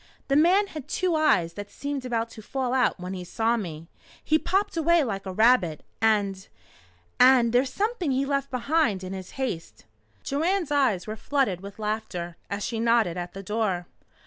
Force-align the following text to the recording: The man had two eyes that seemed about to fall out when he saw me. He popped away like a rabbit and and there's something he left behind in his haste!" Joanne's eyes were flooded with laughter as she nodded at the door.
The 0.29 0.35
man 0.35 0.65
had 0.65 0.87
two 0.87 1.13
eyes 1.15 1.53
that 1.53 1.69
seemed 1.69 2.05
about 2.05 2.31
to 2.31 2.41
fall 2.41 2.73
out 2.73 2.99
when 2.99 3.13
he 3.13 3.23
saw 3.23 3.55
me. 3.55 3.87
He 4.23 4.39
popped 4.39 4.75
away 4.75 5.03
like 5.03 5.27
a 5.27 5.31
rabbit 5.31 5.83
and 6.01 6.47
and 7.19 7.53
there's 7.53 7.71
something 7.71 8.09
he 8.09 8.25
left 8.25 8.49
behind 8.49 9.03
in 9.03 9.13
his 9.13 9.29
haste!" 9.37 9.85
Joanne's 10.23 10.71
eyes 10.71 11.05
were 11.05 11.15
flooded 11.15 11.61
with 11.61 11.77
laughter 11.77 12.35
as 12.49 12.63
she 12.65 12.79
nodded 12.79 13.15
at 13.15 13.33
the 13.35 13.43
door. 13.43 13.85